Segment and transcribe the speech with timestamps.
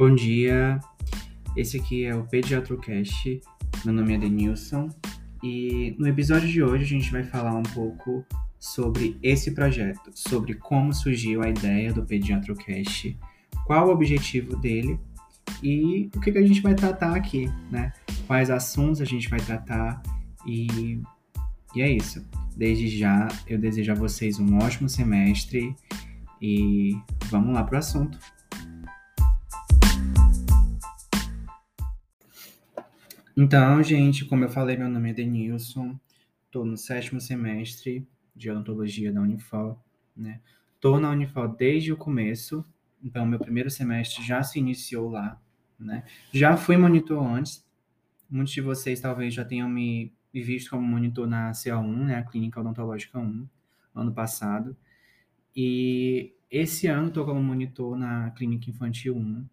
[0.00, 0.80] Bom dia,
[1.54, 3.38] esse aqui é o PediatroCast,
[3.84, 4.88] meu nome é Denilson
[5.42, 8.24] e no episódio de hoje a gente vai falar um pouco
[8.58, 13.14] sobre esse projeto, sobre como surgiu a ideia do PediatroCast,
[13.66, 14.98] qual o objetivo dele
[15.62, 17.92] e o que, que a gente vai tratar aqui, né?
[18.26, 20.02] Quais assuntos a gente vai tratar
[20.46, 21.02] e,
[21.74, 22.26] e é isso.
[22.56, 25.76] Desde já eu desejo a vocês um ótimo semestre
[26.40, 26.96] e
[27.30, 28.18] vamos lá pro assunto.
[33.36, 35.98] Então, gente, como eu falei, meu nome é Denilson,
[36.46, 39.82] estou no sétimo semestre de odontologia da Unifal,
[40.16, 40.40] né?
[40.74, 42.64] Estou na Unifal desde o começo,
[43.02, 45.40] então meu primeiro semestre já se iniciou lá,
[45.78, 46.04] né?
[46.32, 47.64] Já fui monitor antes,
[48.28, 52.16] muitos de vocês talvez já tenham me, visto como monitor na CA1, né?
[52.16, 53.46] A Clínica Odontológica 1,
[53.94, 54.76] ano passado.
[55.54, 59.46] E esse ano estou como monitor na Clínica Infantil 1,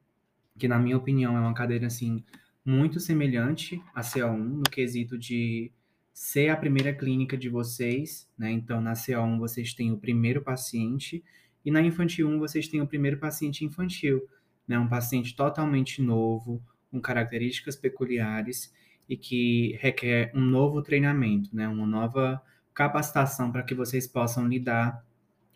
[0.57, 2.23] que na minha opinião é uma cadeira, assim,
[2.67, 5.71] muito semelhante à CA1 no quesito de
[6.11, 8.51] ser a primeira clínica de vocês, né?
[8.51, 11.23] Então, na CA1 vocês têm o primeiro paciente
[11.63, 14.27] e na Infantil 1 vocês têm o primeiro paciente infantil,
[14.67, 14.77] né?
[14.77, 18.73] Um paciente totalmente novo, com características peculiares
[19.07, 21.69] e que requer um novo treinamento, né?
[21.69, 25.05] Uma nova capacitação para que vocês possam lidar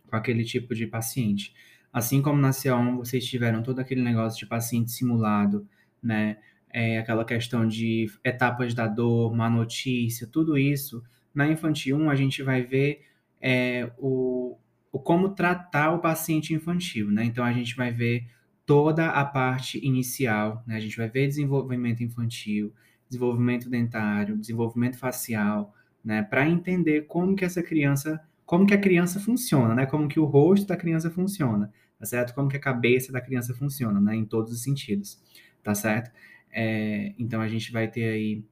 [0.08, 1.54] com aquele tipo de paciente.
[1.92, 5.68] Assim como na CA1 vocês tiveram todo aquele negócio de paciente simulado,
[6.02, 6.38] né?
[6.74, 11.04] É, aquela questão de etapas da dor, má notícia, tudo isso.
[11.34, 13.02] Na infantil 1, a gente vai ver
[13.40, 14.58] é, o,
[14.92, 17.24] o como tratar o paciente infantil, né?
[17.24, 18.28] Então, a gente vai ver
[18.66, 20.76] toda a parte inicial, né?
[20.76, 22.74] A gente vai ver desenvolvimento infantil,
[23.10, 26.24] desenvolvimento dentário, desenvolvimento facial, né?
[26.24, 29.86] Para entender como que essa criança, como que a criança funciona, né?
[29.86, 32.34] Como que o rosto da criança funciona, tá certo?
[32.34, 34.16] Como que a cabeça da criança funciona, né?
[34.16, 35.22] Em todos os sentidos,
[35.64, 36.12] tá certo?
[36.52, 38.44] É, então a gente vai ter aí,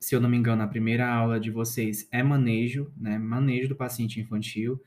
[0.00, 3.18] se eu não me engano, a primeira aula de vocês é manejo, né?
[3.18, 4.82] Manejo do paciente infantil.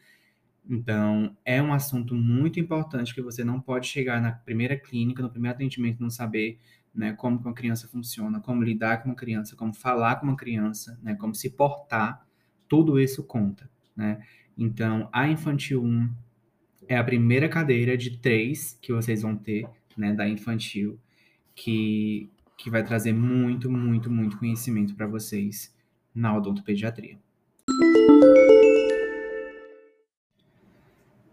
[0.69, 5.29] Então, é um assunto muito importante que você não pode chegar na primeira clínica, no
[5.29, 6.59] primeiro atendimento, não saber
[6.93, 10.99] né, como uma criança funciona, como lidar com uma criança, como falar com uma criança,
[11.01, 12.25] né, como se portar,
[12.67, 13.69] tudo isso conta.
[13.95, 14.21] Né?
[14.57, 16.13] Então, a Infantil 1
[16.87, 20.99] é a primeira cadeira de três que vocês vão ter né, da infantil
[21.55, 25.75] que, que vai trazer muito, muito, muito conhecimento para vocês
[26.13, 27.17] na odontopediatria.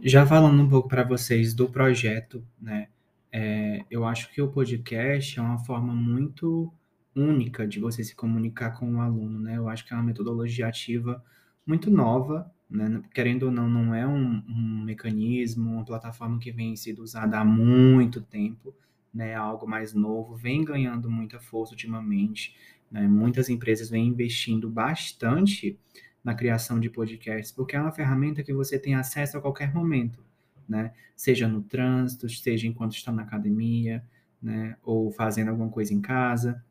[0.01, 2.89] Já falando um pouco para vocês do projeto, né?
[3.31, 6.73] É, eu acho que o podcast é uma forma muito
[7.15, 9.57] única de você se comunicar com o aluno, né?
[9.57, 11.23] Eu acho que é uma metodologia ativa
[11.67, 13.03] muito nova, né?
[13.13, 17.45] Querendo ou não, não é um, um mecanismo, uma plataforma que vem sendo usada há
[17.45, 18.75] muito tempo,
[19.13, 22.55] né, algo mais novo, vem ganhando muita força ultimamente.
[22.91, 23.07] Né?
[23.07, 25.79] Muitas empresas vêm investindo bastante
[26.23, 30.23] na criação de podcasts, porque é uma ferramenta que você tem acesso a qualquer momento,
[30.69, 30.93] né?
[31.17, 34.05] Seja no trânsito, seja enquanto está na academia,
[34.43, 34.77] né?
[34.83, 36.63] Ou fazendo alguma coisa em casa,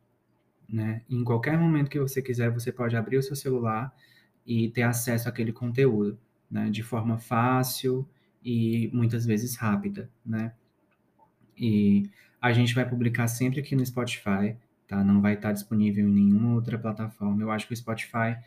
[0.69, 1.01] né?
[1.09, 3.93] Em qualquer momento que você quiser, você pode abrir o seu celular
[4.45, 6.19] e ter acesso àquele conteúdo,
[6.51, 6.69] né?
[6.69, 8.07] De forma fácil
[8.43, 10.53] e muitas vezes rápida, né?
[11.57, 12.09] E
[12.41, 14.55] a gente vai publicar sempre aqui no Spotify,
[14.87, 15.03] tá?
[15.03, 17.41] Não vai estar disponível em nenhuma outra plataforma.
[17.41, 18.37] Eu acho que o Spotify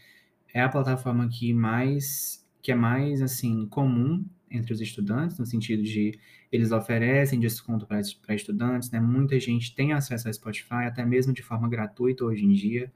[0.53, 5.83] é a plataforma que mais que é mais assim comum entre os estudantes, no sentido
[5.83, 6.19] de
[6.53, 9.01] eles oferecem desconto para estudantes, né?
[9.01, 12.93] Muita gente tem acesso ao Spotify, até mesmo de forma gratuita hoje em dia.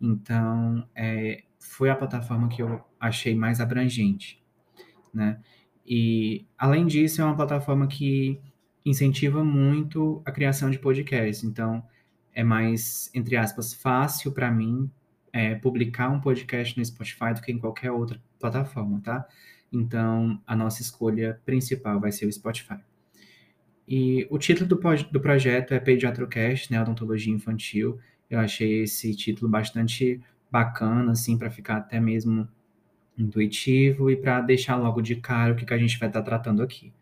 [0.00, 4.42] Então, é, foi a plataforma que eu achei mais abrangente,
[5.14, 5.40] né?
[5.86, 8.40] E, além disso, é uma plataforma que
[8.86, 11.44] incentiva muito a criação de podcasts.
[11.44, 11.84] Então,
[12.32, 14.90] é mais, entre aspas, fácil para mim
[15.32, 19.26] é, publicar um podcast no Spotify do que em qualquer outra plataforma, tá?
[19.72, 22.78] Então, a nossa escolha principal vai ser o Spotify.
[23.88, 24.76] E o título do,
[25.10, 27.98] do projeto é Pediatrocast, né, Odontologia Infantil.
[28.30, 30.20] Eu achei esse título bastante
[30.50, 32.48] bacana, assim, para ficar até mesmo
[33.18, 36.26] intuitivo e para deixar logo de cara o que, que a gente vai estar tá
[36.26, 36.92] tratando aqui.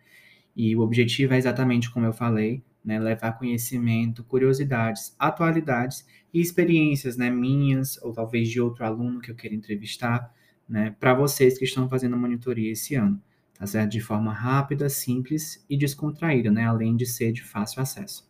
[0.56, 7.16] E o objetivo é exatamente como eu falei, né, levar conhecimento, curiosidades, atualidades e experiências,
[7.16, 10.32] né, minhas ou talvez de outro aluno que eu queira entrevistar,
[10.68, 13.20] né, para vocês que estão fazendo a monitoria esse ano,
[13.58, 13.90] tá certo?
[13.90, 18.28] De forma rápida, simples e descontraída, né, além de ser de fácil acesso.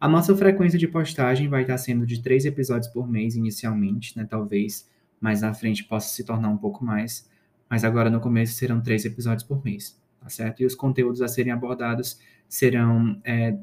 [0.00, 4.26] A nossa frequência de postagem vai estar sendo de três episódios por mês inicialmente, né,
[4.28, 7.30] talvez mais na frente possa se tornar um pouco mais,
[7.70, 10.60] mas agora no começo serão três episódios por mês tá certo?
[10.60, 12.18] E os conteúdos a serem abordados
[12.48, 13.56] serão é,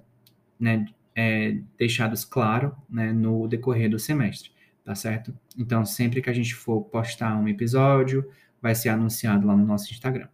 [0.57, 4.49] né, é, deixados claro né, no decorrer do semestre,
[4.81, 5.37] tá certo?
[5.57, 8.25] Então, sempre que a gente for postar um episódio,
[8.61, 10.29] vai ser anunciado lá no nosso Instagram.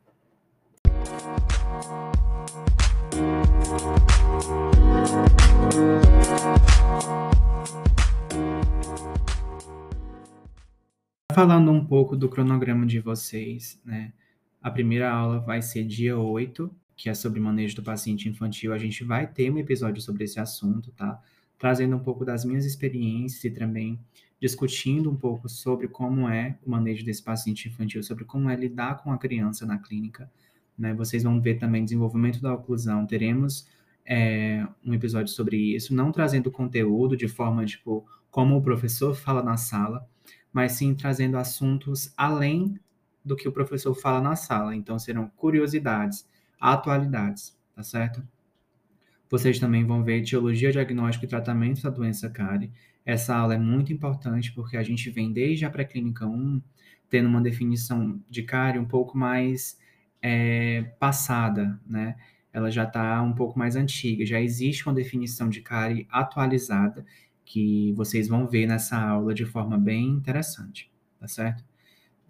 [11.34, 14.14] Falando um pouco do cronograma de vocês, né?
[14.62, 18.74] A primeira aula vai ser dia 8, que é sobre manejo do paciente infantil.
[18.74, 21.22] A gente vai ter um episódio sobre esse assunto, tá?
[21.58, 24.00] Trazendo um pouco das minhas experiências e também
[24.40, 28.98] discutindo um pouco sobre como é o manejo desse paciente infantil, sobre como é lidar
[29.04, 30.32] com a criança na clínica.
[30.78, 30.94] Né?
[30.94, 33.06] Vocês vão ver também desenvolvimento da oclusão.
[33.06, 33.68] Teremos
[34.06, 39.44] é, um episódio sobre isso, não trazendo conteúdo de forma tipo como o professor fala
[39.44, 40.08] na sala,
[40.54, 42.80] mas sim trazendo assuntos além
[43.24, 44.76] do que o professor fala na sala.
[44.76, 46.28] Então serão curiosidades,
[46.60, 48.24] atualidades, tá certo?
[49.30, 52.72] Vocês também vão ver etiologia, diagnóstico e tratamento da doença cárie.
[53.06, 56.62] Essa aula é muito importante porque a gente vem desde a pré-clínica 1
[57.10, 59.80] tendo uma definição de cárie um pouco mais
[60.22, 62.16] é, passada, né?
[62.52, 67.06] Ela já está um pouco mais antiga, já existe uma definição de cárie atualizada
[67.46, 71.64] que vocês vão ver nessa aula de forma bem interessante, tá certo?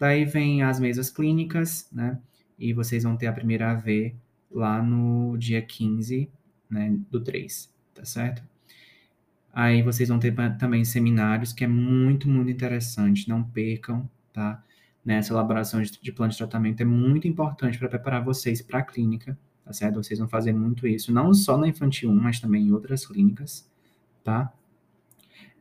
[0.00, 2.18] Daí vem as mesas clínicas, né?
[2.58, 4.16] E vocês vão ter a primeira AV
[4.50, 6.30] lá no dia 15,
[6.70, 8.42] né, do 3, tá certo?
[9.52, 14.64] Aí vocês vão ter também seminários, que é muito, muito interessante, não percam, tá?
[15.04, 18.82] Nessa elaboração de, de plano de tratamento é muito importante para preparar vocês para a
[18.82, 20.02] clínica, tá certo?
[20.02, 23.68] Vocês vão fazer muito isso, não só na infantil 1, mas também em outras clínicas,
[24.24, 24.50] tá?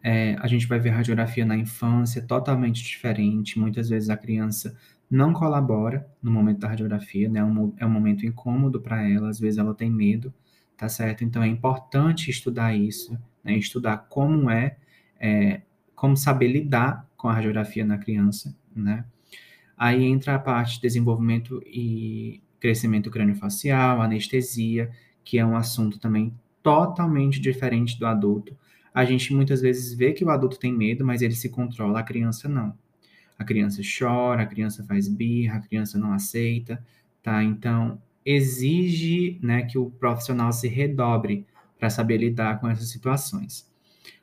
[0.01, 3.59] É, a gente vai ver radiografia na infância totalmente diferente.
[3.59, 4.77] Muitas vezes a criança
[5.09, 7.39] não colabora no momento da radiografia, né?
[7.39, 10.33] É um, é um momento incômodo para ela, às vezes ela tem medo,
[10.77, 11.23] tá certo?
[11.23, 13.57] Então é importante estudar isso, né?
[13.57, 14.77] Estudar como é,
[15.19, 15.61] é
[15.95, 19.03] como saber lidar com a radiografia na criança, né?
[19.77, 24.91] Aí entra a parte de desenvolvimento e crescimento crâniofacial, anestesia,
[25.23, 28.55] que é um assunto também totalmente diferente do adulto
[28.93, 32.03] a gente muitas vezes vê que o adulto tem medo, mas ele se controla, a
[32.03, 32.77] criança não.
[33.37, 36.83] A criança chora, a criança faz birra, a criança não aceita,
[37.23, 37.43] tá?
[37.43, 41.45] Então, exige, né, que o profissional se redobre
[41.77, 43.69] para saber lidar com essas situações.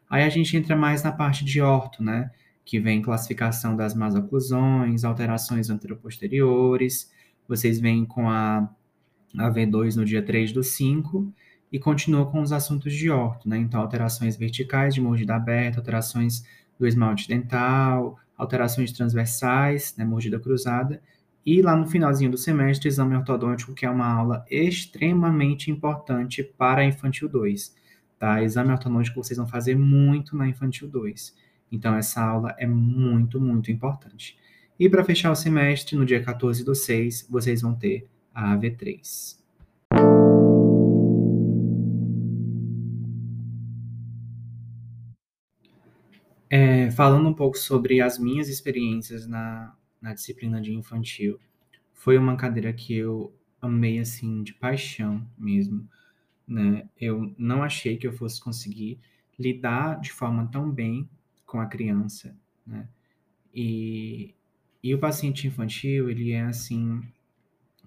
[0.09, 2.31] Aí a gente entra mais na parte de orto, né,
[2.65, 7.11] que vem classificação das más oclusões, alterações anteroposteriores.
[7.49, 8.69] Vocês vêm com a,
[9.39, 11.33] a V2 no dia 3 do 5
[11.73, 13.59] e continua com os assuntos de orto, né?
[13.59, 16.45] Então, alterações verticais de mordida aberta, alterações
[16.79, 21.01] do esmalte dental, alterações transversais, né, mordida cruzada,
[21.45, 26.83] e lá no finalzinho do semestre, exame ortodôntico, que é uma aula extremamente importante para
[26.83, 27.75] a Infantil 2,
[28.19, 28.43] tá?
[28.43, 31.35] Exame ortodôntico vocês vão fazer muito na Infantil 2.
[31.71, 34.37] Então, essa aula é muito, muito importante.
[34.79, 39.37] E para fechar o semestre, no dia 14 do 6, vocês vão ter a AV3.
[46.97, 51.39] Falando um pouco sobre as minhas experiências na, na disciplina de infantil,
[51.93, 55.87] foi uma cadeira que eu amei, assim, de paixão mesmo,
[56.49, 56.89] né?
[56.99, 58.99] Eu não achei que eu fosse conseguir
[59.39, 61.09] lidar de forma tão bem
[61.45, 62.35] com a criança,
[62.67, 62.89] né?
[63.55, 64.35] E,
[64.83, 67.03] e o paciente infantil, ele é assim,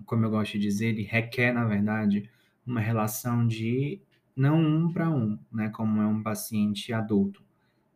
[0.06, 2.30] como eu gosto de dizer, ele requer, na verdade,
[2.66, 4.00] uma relação de
[4.36, 5.70] não um para um, né?
[5.70, 7.49] Como é um paciente adulto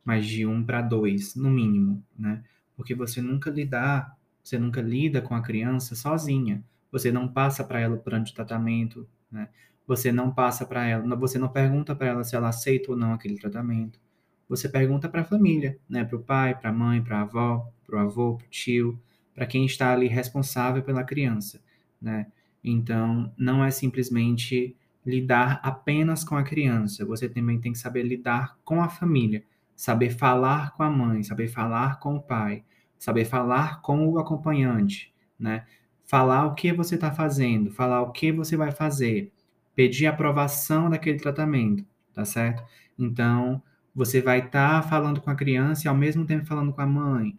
[0.04, 2.44] mas de um para dois, no mínimo, né?
[2.76, 6.64] Porque você nunca lidar, você nunca lida com a criança sozinha.
[6.92, 9.50] Você não passa para ela o plano de tratamento, né?
[9.88, 13.14] Você não passa para ela, você não pergunta para ela se ela aceita ou não
[13.14, 14.00] aquele tratamento.
[14.48, 16.04] Você pergunta para a família, né?
[16.04, 19.00] Para o pai, para a mãe, para a avó, para o avô, para o tio,
[19.34, 21.62] para quem está ali responsável pela criança,
[22.02, 22.28] né?
[22.64, 27.06] Então, não é simplesmente lidar apenas com a criança.
[27.06, 29.44] Você também tem que saber lidar com a família
[29.76, 32.64] saber falar com a mãe, saber falar com o pai,
[32.98, 35.66] saber falar com o acompanhante, né?
[36.06, 39.32] Falar o que você está fazendo, falar o que você vai fazer,
[39.76, 42.64] pedir aprovação daquele tratamento, tá certo?
[42.98, 43.62] Então,
[43.96, 46.86] você vai estar tá falando com a criança e ao mesmo tempo falando com a
[46.86, 47.38] mãe,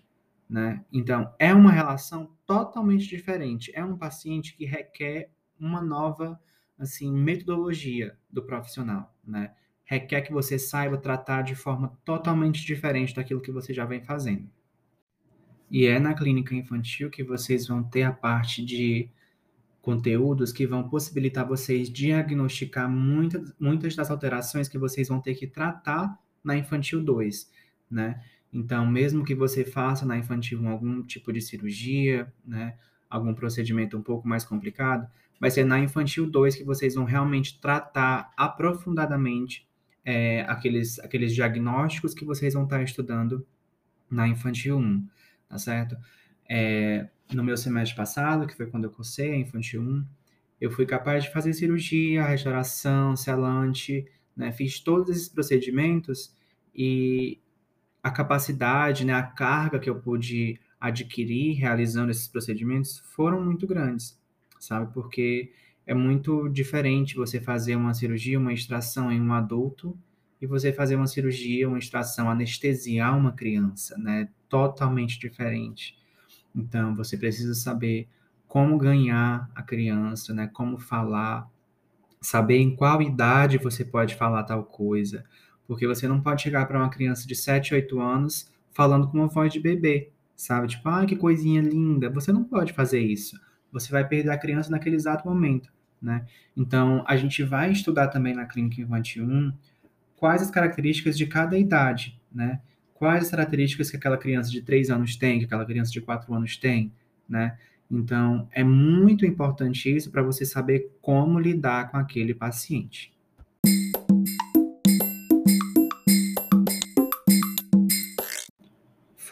[0.49, 0.85] né?
[0.93, 3.73] Então, é uma relação totalmente diferente.
[3.75, 6.41] É um paciente que requer uma nova,
[6.79, 9.53] assim, metodologia do profissional, né?
[9.85, 14.49] Requer que você saiba tratar de forma totalmente diferente daquilo que você já vem fazendo.
[15.71, 19.09] E é na clínica infantil que vocês vão ter a parte de
[19.83, 25.47] conteúdos que vão possibilitar vocês diagnosticar muitas, muitas das alterações que vocês vão ter que
[25.47, 27.51] tratar na Infantil 2,
[27.91, 28.23] né?
[28.51, 32.79] Então, mesmo que você faça na Infantil 1 algum tipo de cirurgia, né,
[33.11, 35.07] algum procedimento um pouco mais complicado,
[35.41, 39.69] vai ser na Infantil 2 que vocês vão realmente tratar aprofundadamente
[40.05, 43.47] é, aqueles, aqueles diagnósticos que vocês vão estar estudando
[44.11, 45.09] na Infantil 1,
[45.49, 45.97] tá certo?
[46.49, 50.05] É, no meu semestre passado, que foi quando eu cursei a Infantil 1,
[50.61, 54.07] eu fui capaz de fazer cirurgia, restauração, selante,
[54.37, 54.53] né?
[54.53, 56.35] Fiz todos esses procedimentos
[56.75, 57.41] e
[58.03, 64.21] a capacidade, né, a carga que eu pude adquirir realizando esses procedimentos foram muito grandes,
[64.61, 64.93] sabe?
[64.93, 65.53] Porque
[65.87, 69.97] é muito diferente você fazer uma cirurgia, uma extração em um adulto
[70.41, 74.29] e você fazer uma cirurgia, uma extração, anestesiar uma criança, né?
[74.49, 75.97] Totalmente diferente.
[76.55, 78.09] Então, você precisa saber
[78.47, 80.49] como ganhar a criança, né?
[80.53, 81.51] Como falar,
[82.21, 85.25] saber em qual idade você pode falar tal coisa,
[85.67, 89.29] porque você não pode chegar para uma criança de 7, 8 anos falando com uma
[89.29, 90.69] voz de bebê, sabe?
[90.69, 92.11] Tipo, ah, que coisinha linda.
[92.11, 93.39] Você não pode fazer isso.
[93.75, 96.25] Você vai perder a criança naquele exato momento, né?
[96.57, 99.53] Então, a gente vai estudar também na clínica infantil 1
[100.17, 102.61] quais as características de cada idade, né?
[102.95, 106.33] quais as características que aquela criança de 3 anos tem, que aquela criança de 4
[106.33, 106.91] anos tem,
[107.29, 107.59] né?
[107.91, 113.13] Então, é muito importante isso para você saber como lidar com aquele paciente.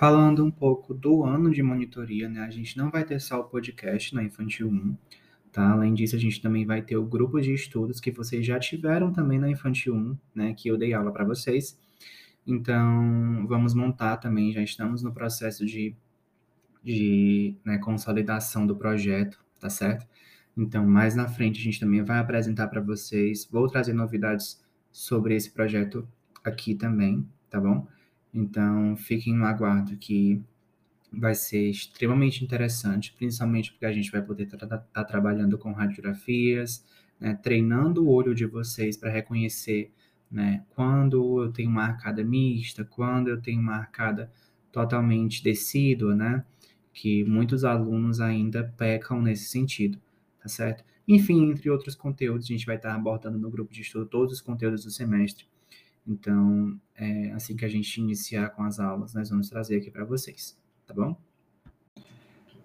[0.02, 2.40] Falando um pouco do ano de monitoria, né?
[2.40, 4.96] A gente não vai ter só o podcast na Infantil 1,
[5.52, 5.70] tá?
[5.70, 9.12] Além disso, a gente também vai ter o grupo de estudos que vocês já tiveram
[9.12, 10.54] também na Infantil 1, né?
[10.54, 11.78] Que eu dei aula para vocês.
[12.44, 15.94] Então, vamos montar também, já estamos no processo de,
[16.82, 20.04] de né, consolidação do projeto, tá certo?
[20.56, 25.36] Então, mais na frente, a gente também vai apresentar para vocês, vou trazer novidades sobre
[25.36, 26.04] esse projeto
[26.42, 27.86] aqui também, tá bom?
[28.34, 30.42] Então, fiquem no aguardo que
[31.12, 35.72] vai ser extremamente interessante, principalmente porque a gente vai poder estar tá, tá trabalhando com
[35.72, 36.84] radiografias,
[37.20, 39.92] né, treinando o olho de vocês para reconhecer
[40.32, 40.64] né?
[40.70, 44.32] Quando eu tenho uma arcada mista, quando eu tenho uma arcada
[44.72, 46.44] totalmente decídua, né?
[46.92, 50.00] Que muitos alunos ainda pecam nesse sentido,
[50.40, 50.84] tá certo?
[51.06, 54.40] Enfim, entre outros conteúdos, a gente vai estar abordando no grupo de estudo todos os
[54.40, 55.44] conteúdos do semestre.
[56.06, 60.04] Então, é, assim que a gente iniciar com as aulas, nós vamos trazer aqui para
[60.04, 61.16] vocês, tá bom?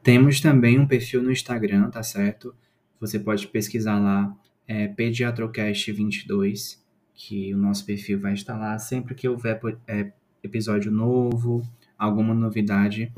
[0.02, 2.56] Temos também um perfil no Instagram, tá certo?
[3.00, 4.36] Você pode pesquisar lá,
[4.68, 6.80] é, pediatrocast22,
[7.14, 10.12] que o nosso perfil vai estar lá sempre que houver é,
[10.44, 11.62] episódio novo,
[11.98, 13.12] alguma novidade,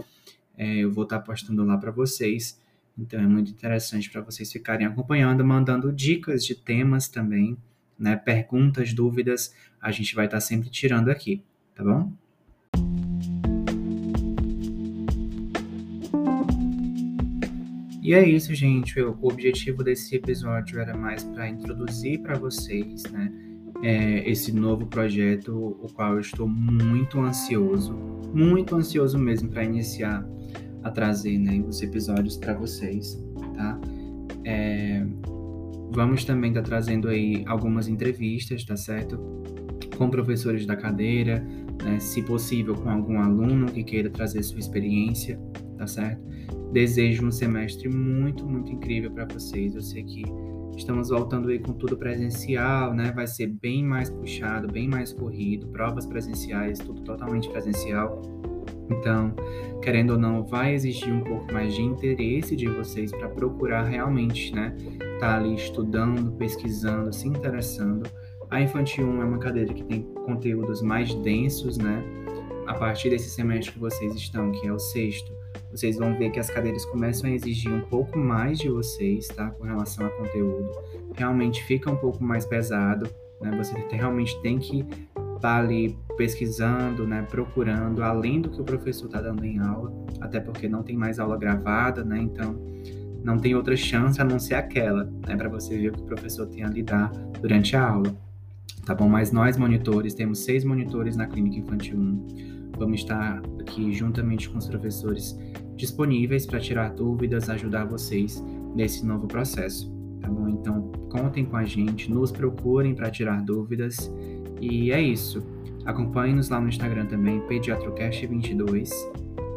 [0.57, 2.59] é, eu vou estar postando lá para vocês.
[2.97, 7.57] Então é muito interessante para vocês ficarem acompanhando, mandando dicas de temas também,
[7.99, 8.15] né?
[8.15, 11.43] Perguntas, dúvidas, a gente vai estar sempre tirando aqui,
[11.75, 12.11] tá bom?
[18.01, 18.99] E é isso, gente.
[18.99, 23.31] O objetivo desse episódio era mais para introduzir para vocês, né?
[23.81, 27.93] é, esse novo projeto, o qual eu estou muito ansioso,
[28.33, 30.25] muito ansioso mesmo para iniciar
[30.83, 33.21] a trazer né, os episódios para vocês,
[33.55, 33.79] tá?
[34.43, 34.98] É,
[35.99, 39.19] vamos também estar tá trazendo aí algumas entrevistas, tá certo?
[39.97, 41.45] Com professores da cadeira,
[41.83, 45.37] né, se possível com algum aluno que queira trazer sua experiência,
[45.77, 46.23] tá certo?
[46.71, 49.75] Desejo um semestre muito, muito incrível para vocês.
[49.75, 50.23] Eu sei que
[50.77, 53.11] Estamos voltando aí com tudo presencial, né?
[53.13, 58.21] Vai ser bem mais puxado, bem mais corrido, provas presenciais, tudo totalmente presencial.
[58.89, 59.35] Então,
[59.83, 64.55] querendo ou não, vai exigir um pouco mais de interesse de vocês para procurar realmente,
[64.55, 64.73] né?
[65.19, 68.09] Tá ali estudando, pesquisando, se interessando.
[68.49, 72.03] A Infantil 1 é uma cadeira que tem conteúdos mais densos, né?
[72.65, 75.31] A partir desse semestre que vocês estão, que é o sexto,
[75.71, 79.49] vocês vão ver que as cadeiras começam a exigir um pouco mais de vocês, tá?
[79.51, 80.71] Com relação a conteúdo.
[81.15, 83.09] Realmente fica um pouco mais pesado,
[83.41, 83.51] né?
[83.57, 87.25] Você realmente tem que estar tá ali pesquisando, né?
[87.29, 91.19] Procurando, além do que o professor está dando em aula, até porque não tem mais
[91.19, 92.19] aula gravada, né?
[92.19, 92.59] Então,
[93.23, 95.35] não tem outra chance a não ser aquela, né?
[95.35, 97.11] Para você ver o que o professor tem a lidar
[97.41, 98.15] durante a aula.
[98.85, 99.09] Tá bom?
[99.09, 104.57] Mas nós, monitores, temos seis monitores na Clínica Infantil 1 Vamos estar aqui juntamente com
[104.57, 105.37] os professores
[105.75, 108.41] disponíveis para tirar dúvidas, ajudar vocês
[108.73, 110.47] nesse novo processo, tá bom?
[110.47, 114.09] Então, contem com a gente, nos procurem para tirar dúvidas
[114.61, 115.43] e é isso.
[115.83, 118.89] Acompanhe-nos lá no Instagram também, pediatrocast22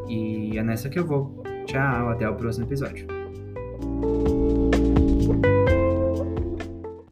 [0.09, 1.45] e é nessa que eu vou.
[1.67, 3.12] Tchau, até o próximo episódio.
[4.03, 4.52] you